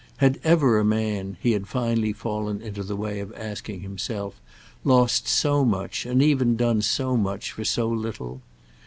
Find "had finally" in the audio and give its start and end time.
1.51-2.11